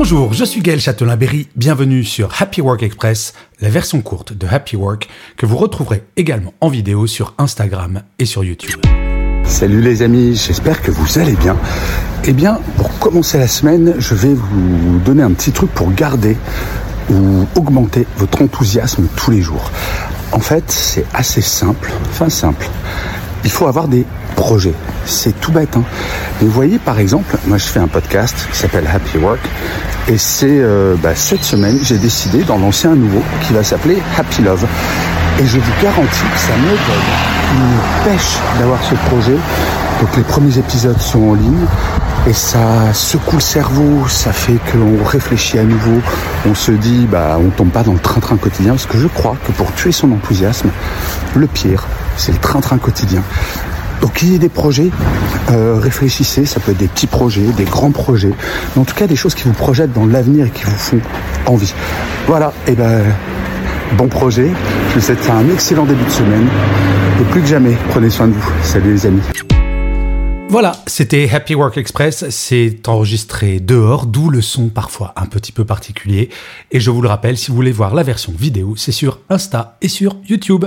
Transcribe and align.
Bonjour, 0.00 0.32
je 0.32 0.44
suis 0.44 0.60
Gaël 0.60 0.78
Châtelain-Berry, 0.80 1.48
bienvenue 1.56 2.04
sur 2.04 2.40
Happy 2.40 2.60
Work 2.60 2.84
Express, 2.84 3.34
la 3.60 3.68
version 3.68 4.00
courte 4.00 4.32
de 4.32 4.46
Happy 4.46 4.76
Work 4.76 5.08
que 5.36 5.44
vous 5.44 5.56
retrouverez 5.56 6.04
également 6.16 6.54
en 6.60 6.68
vidéo 6.68 7.08
sur 7.08 7.34
Instagram 7.36 8.02
et 8.20 8.24
sur 8.24 8.44
YouTube. 8.44 8.80
Salut 9.42 9.80
les 9.80 10.02
amis, 10.02 10.36
j'espère 10.36 10.82
que 10.82 10.92
vous 10.92 11.18
allez 11.18 11.34
bien. 11.34 11.56
Eh 12.24 12.32
bien, 12.32 12.60
pour 12.76 12.96
commencer 13.00 13.38
la 13.38 13.48
semaine, 13.48 13.96
je 13.98 14.14
vais 14.14 14.34
vous 14.34 15.00
donner 15.04 15.24
un 15.24 15.32
petit 15.32 15.50
truc 15.50 15.72
pour 15.72 15.92
garder 15.92 16.36
ou 17.10 17.44
augmenter 17.56 18.06
votre 18.18 18.40
enthousiasme 18.40 19.08
tous 19.16 19.32
les 19.32 19.42
jours. 19.42 19.68
En 20.30 20.40
fait, 20.40 20.70
c'est 20.70 21.06
assez 21.12 21.42
simple, 21.42 21.90
enfin 22.08 22.28
simple. 22.28 22.68
Il 23.42 23.50
faut 23.50 23.66
avoir 23.66 23.88
des 23.88 24.06
projets. 24.38 24.74
C'est 25.04 25.38
tout 25.40 25.52
bête. 25.52 25.76
Hein. 25.76 25.82
Mais 26.40 26.46
vous 26.46 26.52
voyez, 26.52 26.78
par 26.78 26.98
exemple, 26.98 27.36
moi 27.46 27.58
je 27.58 27.64
fais 27.64 27.80
un 27.80 27.88
podcast 27.88 28.36
qui 28.50 28.58
s'appelle 28.58 28.86
Happy 28.86 29.18
Work. 29.18 29.40
Et 30.06 30.16
c'est 30.16 30.46
euh, 30.60 30.94
bah, 31.02 31.14
cette 31.14 31.42
semaine, 31.42 31.78
j'ai 31.82 31.98
décidé 31.98 32.44
d'en 32.44 32.58
lancer 32.58 32.88
un 32.88 32.94
nouveau 32.94 33.22
qui 33.42 33.52
va 33.52 33.62
s'appeler 33.64 33.98
Happy 34.16 34.42
Love. 34.42 34.64
Et 35.40 35.44
je 35.44 35.58
vous 35.58 35.72
garantis 35.82 36.24
que 36.32 36.38
ça 36.38 36.56
me 36.56 36.70
donne 36.70 37.28
pêche 38.04 38.38
d'avoir 38.58 38.82
ce 38.82 38.94
projet. 39.10 39.36
Donc 40.00 40.16
les 40.16 40.22
premiers 40.22 40.56
épisodes 40.56 41.00
sont 41.00 41.30
en 41.30 41.34
ligne 41.34 41.66
et 42.28 42.32
ça 42.32 42.92
secoue 42.92 43.36
le 43.36 43.42
cerveau, 43.42 44.06
ça 44.06 44.32
fait 44.32 44.58
qu'on 44.70 45.02
réfléchit 45.04 45.58
à 45.58 45.64
nouveau, 45.64 46.00
on 46.46 46.54
se 46.54 46.70
dit 46.70 47.08
bah 47.10 47.38
on 47.40 47.48
tombe 47.50 47.70
pas 47.70 47.82
dans 47.82 47.94
le 47.94 47.98
train-train 47.98 48.36
quotidien 48.36 48.72
parce 48.72 48.86
que 48.86 48.98
je 48.98 49.08
crois 49.08 49.36
que 49.44 49.50
pour 49.52 49.72
tuer 49.74 49.90
son 49.90 50.12
enthousiasme, 50.12 50.68
le 51.34 51.46
pire, 51.48 51.84
c'est 52.16 52.32
le 52.32 52.38
train-train 52.38 52.78
quotidien. 52.78 53.22
Donc 54.00 54.22
il 54.22 54.32
y 54.32 54.36
a 54.36 54.38
des 54.38 54.48
projets, 54.48 54.90
euh, 55.50 55.78
réfléchissez, 55.80 56.46
ça 56.46 56.60
peut 56.60 56.72
être 56.72 56.78
des 56.78 56.88
petits 56.88 57.06
projets, 57.06 57.42
des 57.56 57.64
grands 57.64 57.90
projets, 57.90 58.32
mais 58.74 58.82
en 58.82 58.84
tout 58.84 58.94
cas 58.94 59.06
des 59.06 59.16
choses 59.16 59.34
qui 59.34 59.44
vous 59.44 59.52
projettent 59.52 59.92
dans 59.92 60.06
l'avenir 60.06 60.46
et 60.46 60.50
qui 60.50 60.64
vous 60.64 60.70
font 60.70 61.00
envie. 61.46 61.72
Voilà, 62.26 62.52
et 62.66 62.72
ben 62.72 63.02
bon 63.96 64.08
projet, 64.08 64.50
je 64.90 64.94
vous 64.94 65.00
souhaite 65.00 65.28
un 65.30 65.48
excellent 65.52 65.84
début 65.84 66.04
de 66.04 66.10
semaine, 66.10 66.46
et 67.20 67.24
plus 67.32 67.40
que 67.40 67.48
jamais, 67.48 67.76
prenez 67.90 68.10
soin 68.10 68.28
de 68.28 68.32
vous. 68.32 68.52
Salut 68.62 68.92
les 68.92 69.06
amis. 69.06 69.22
Voilà, 70.50 70.72
c'était 70.86 71.28
Happy 71.30 71.54
Work 71.54 71.76
Express, 71.76 72.24
c'est 72.30 72.88
enregistré 72.88 73.60
dehors, 73.60 74.06
d'où 74.06 74.30
le 74.30 74.40
son 74.40 74.68
parfois 74.68 75.12
un 75.16 75.26
petit 75.26 75.52
peu 75.52 75.66
particulier. 75.66 76.30
Et 76.70 76.80
je 76.80 76.90
vous 76.90 77.02
le 77.02 77.08
rappelle, 77.08 77.36
si 77.36 77.50
vous 77.50 77.56
voulez 77.56 77.72
voir 77.72 77.94
la 77.94 78.02
version 78.02 78.32
vidéo, 78.36 78.74
c'est 78.74 78.92
sur 78.92 79.20
Insta 79.28 79.76
et 79.82 79.88
sur 79.88 80.16
YouTube. 80.26 80.64